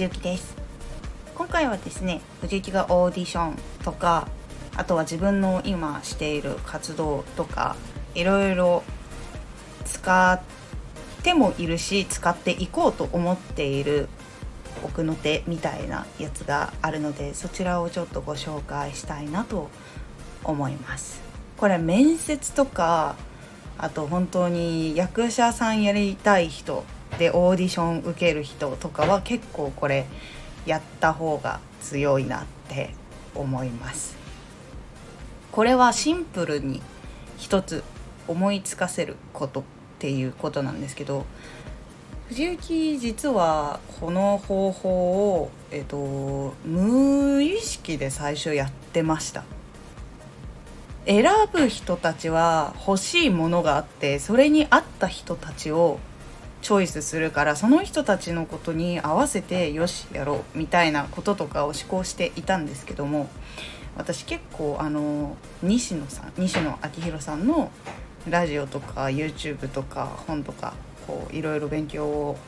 [0.00, 0.56] 藤幸です。
[1.34, 4.28] 今回はですね藤幸がオーディションとか
[4.74, 7.76] あとは自分の今している活動とか
[8.14, 8.82] いろいろ
[9.84, 10.40] 使っ
[11.22, 14.08] てもいるし使っていこうと思っている
[14.82, 19.68] 奥の手みたいなやつがあるのでそちらをちょっとご紹介したいなと
[20.44, 21.20] 思います。
[21.58, 23.16] これ面接とか
[23.76, 26.84] あと本当に役者さんやりたい人
[27.20, 30.06] でオーディション受ける人とかは結構これ
[30.64, 32.94] やった方が強いなって
[33.34, 34.16] 思います。
[35.52, 36.80] これはシンプルに
[37.36, 37.84] 一つ
[38.26, 39.62] 思いつかせることっ
[39.98, 41.26] ていうことなんですけど
[42.28, 49.44] 藤幸実はこの方法を、えっと、無意識で最初やってました。
[51.04, 55.98] 選ぶ人たちは欲しいものがあってそれに合った人たちを
[56.62, 63.28] チョイスするからその人たちのことに合わせてよしやろうみたいなこととかを思考していたんですけども
[63.96, 67.70] 私結構あの西野さん西野昭弘さんの
[68.28, 70.74] ラジオとか YouTube とか本とか
[71.06, 72.38] こういろいろ勉強を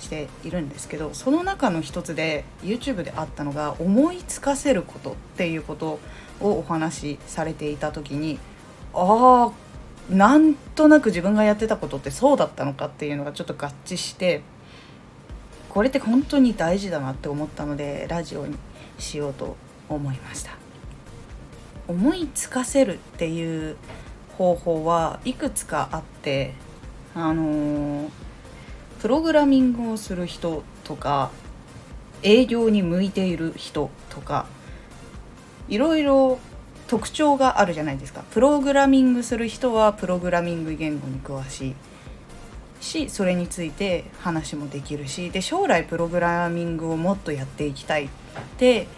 [0.00, 6.00] しているんですけどその中の一つで YouTube であったのが思いつかせることっていうこと
[6.40, 8.38] をお話しされていた時に
[8.94, 9.69] ああ
[10.10, 14.42] なんとなく自分がやってたことってそうだったのかっていうのがちょっと合致して
[15.68, 18.56] これって本当に大事だなって思ったのでラジオに
[18.98, 19.56] しようと
[19.88, 20.52] 思いました。
[21.86, 23.76] 思いつかせるっていう
[24.36, 26.54] 方法はいくつかあって
[27.14, 28.10] あの、
[29.00, 31.30] プログラミングをする人とか
[32.22, 34.46] 営業に向いている人とか
[35.68, 36.38] いろいろ
[36.90, 38.24] 特徴があるじゃないですか。
[38.32, 41.74] プログラミングする人はプログラミング言語に詳しい
[42.80, 48.08] しそれについて話もできるしで将来プログラミングをもっとやっていきたいっ
[48.58, 48.88] て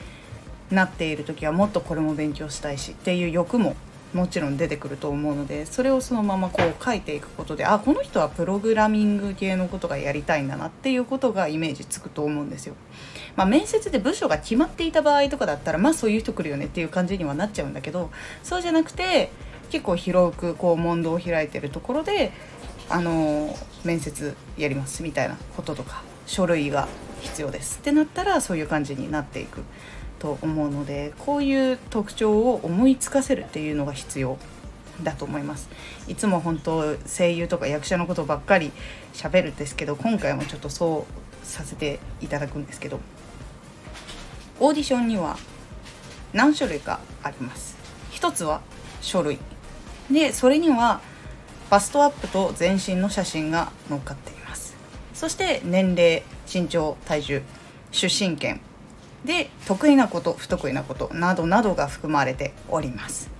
[0.70, 3.76] なっている時はもっとこれも勉強したいしっていう欲も
[4.14, 12.74] もちろん出てくると思うのでそれをそのままこう書いていくことであこの人はプログラミング系のことがやりたいんだなっていうことがイメージつくと思うんですよ。
[13.36, 18.10] まあ、面接で部署が決まっていた場合とかだったらまあそういう人来るよねっていう感じにはなっちゃうんだけど
[18.42, 19.30] そうじゃなくて
[19.70, 22.32] 結構広くこう問答を開いてるところで
[22.90, 26.88] あの面接やりますみたいなこととか書類が
[27.22, 29.62] 必要ですってなったらそういう感じになっていく
[30.22, 34.38] と思うのでこういう特徴を思いつかせるっていうのが必要
[35.02, 35.68] だと思います。
[36.06, 38.70] いつも本当声優とか役者のことばっかり
[39.14, 41.06] 喋るんですけど今回もちょっとそ
[41.42, 43.00] うさせていただくんですけど
[44.60, 45.36] オーディションには
[46.32, 47.76] 何種類かあります。
[48.12, 48.60] 一つは
[49.00, 49.40] 書類。
[50.08, 51.00] でそれには
[51.68, 54.76] バストアップと全身の写真が載っかっています。
[55.14, 56.22] そして年齢
[56.52, 57.42] 身長体重
[57.90, 58.60] 出身県。
[59.24, 63.30] で得意なこと不得意なことなどなどが含まれております。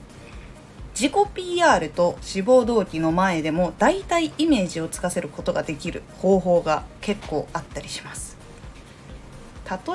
[0.95, 8.37] 自己 PR と志望動機の前でも大体イメージをつかせることができる方法が結構あったりします。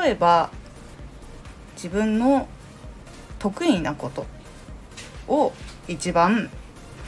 [0.01, 0.49] 例えば
[1.75, 2.47] 自分の
[3.37, 4.25] 得意なこと
[5.27, 5.53] を
[5.87, 6.49] 一番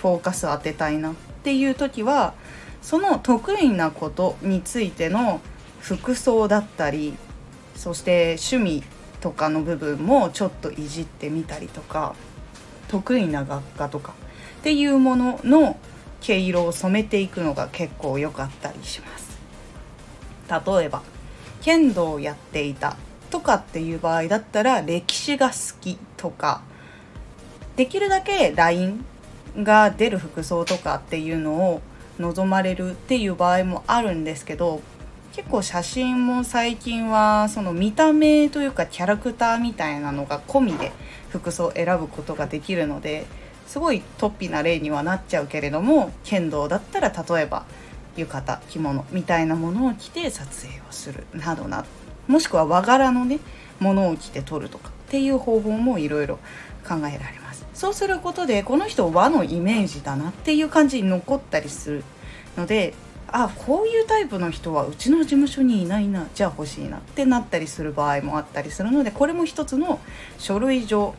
[0.01, 2.34] フォーカス当てたいなっていう時は
[2.81, 5.41] その得意なことについての
[5.79, 7.16] 服装だったり
[7.79, 8.84] そして趣味
[9.22, 12.13] とかの部分もちょっといじってみたりとか
[12.90, 14.13] 得意な学科とか
[14.59, 15.78] っていうものの
[16.19, 19.40] 毛色を染めていくのが結構良かったりします。
[20.67, 21.03] 例えば
[21.62, 22.97] 剣道をやっていた
[23.29, 26.61] とかっていう場合だったら歴史が好きとか
[27.78, 29.06] できるだけ LINE
[29.57, 31.81] が出る服装とかっていうのを
[32.19, 34.81] 望まれるっていう場合もあるんですけど
[35.35, 40.91] 結構写真も最近はその見た目というかキャラクターみたいなのが込みで
[41.29, 43.25] 服装を選ぶことができるので
[43.67, 47.66] すごい突飛な例にはなっちゃうけれども剣道だったら例えば
[48.17, 51.87] 浴衣着物みたいなものを着て撮影をするなどなど
[52.28, 53.40] もしくは和柄のね
[53.79, 56.37] ものを着て撮るとかっていう方法もいろいろ
[56.87, 57.66] 考えられます。
[57.73, 62.03] そうすることでこの人和のイメージだなっていう感じに残ったりする
[62.58, 62.93] ので
[63.31, 69.99] あこういうタイプの人はうちの事務所にいないなじゃあ欲しいなってなったりする場合もあったりするのでこれも一つの
[70.37, 71.16] 書類上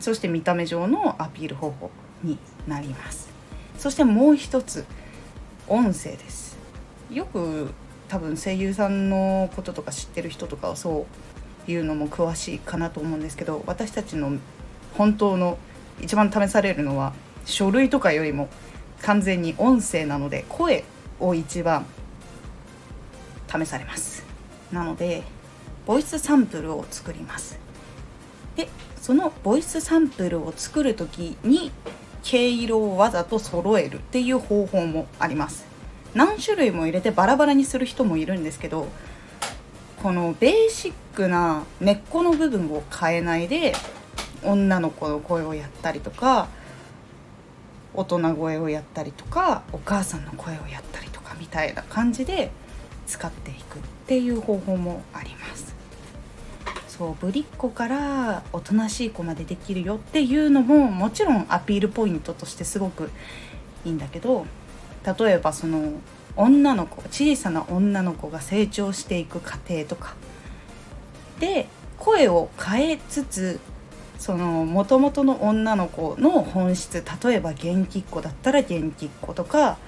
[0.00, 1.90] そして見た目上のアピール方法
[2.22, 3.28] になります。
[3.78, 4.84] そしてもう一つ
[5.68, 6.56] 音声です。
[7.10, 7.70] よく
[8.08, 11.06] 多分声優さんのこととか知ってる人とかはそ
[11.68, 14.38] ういうのも詳しいかなと思うんですけど私たちの
[14.96, 15.58] 本当の
[16.00, 17.12] 一番試されるのは
[17.44, 18.48] 書類とかよりも
[19.02, 20.84] 完全に音声なので声
[21.26, 21.86] を一番
[23.48, 24.24] 試されます。
[24.72, 25.22] なので
[25.86, 27.58] ボイスサンプルを作ります。
[28.56, 28.68] で
[29.00, 31.70] そのボイスサンプルを作る時に
[32.22, 35.64] 毛色をわざと揃えるっていう方法もあります。
[36.14, 38.86] 何種類も入れてバラバラにする人もいるんですけど
[40.02, 43.74] このベーシックな根っこの部分を変えないで
[44.44, 46.48] 女の子の声をやったりとか
[47.94, 52.50] 大人声をやったりとかお母さんの声をやったりかみたいな感じで
[53.06, 55.74] 使っていくっていう方法もあります。
[56.96, 63.10] そうぶりっ子からおとなしい子までできるよっていうのももちろんアピールポイントとしてすごく
[63.84, 64.46] いいんだけど
[65.18, 65.94] 例えばその
[66.36, 70.14] 女の子小さな女の子が成長していく過程とか
[71.40, 71.66] で
[71.98, 73.60] 声を変えつつ
[74.18, 79.78] その元々の女の子の本質例えば元気っ子だったら元気っ子とか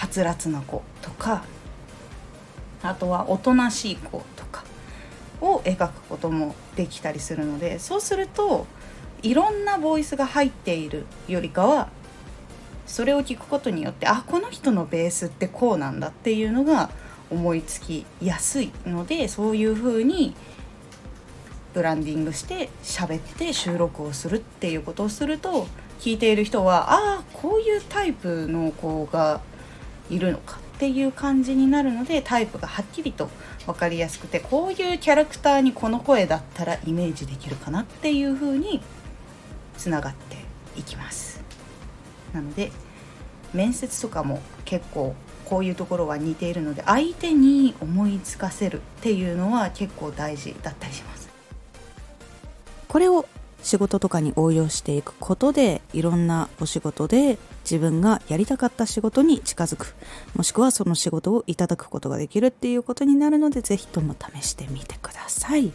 [0.00, 1.44] はつらつな子とか
[2.82, 4.64] あとはおとなしい子とか
[5.42, 8.66] を描くこともできたりするのでそうすると
[9.22, 11.90] いろんなボイスが入っているよりかは
[12.86, 16.88] それを聞くことによってあこの人のベースってこうなんだっていうのが
[17.30, 20.34] 思いつきやすいのでそういうふうに
[21.74, 25.68] ブランディングして喋って収録をするっていうことをすると
[26.00, 29.42] 聞いている人はああこういうタイプの子が
[30.10, 33.28] いるのかっていう感じになるのでタイプがはっきりと
[33.66, 38.80] 分かりやすくてこういうキャラクターにこの声だったらイメージできるかなっていう風に
[39.76, 40.36] つながって
[40.78, 41.40] いきます。
[42.32, 42.70] なので
[43.52, 45.14] 面接とかも結構
[45.44, 51.28] こういうところは似ているので相手に思いつかせるっていうのは結構大事だったりします。
[52.88, 53.26] これを
[53.62, 57.38] 仕事とかに応用していくことでいろんなお仕事で
[57.70, 59.94] 自分がやりたかった仕事に近づく。
[60.34, 65.72] もしくはその仕事をいただくことができるっていうことになるので是非とも試してみてください。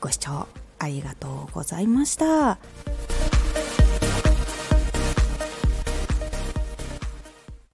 [0.00, 0.48] ご視聴
[0.80, 2.58] ありがとうございました。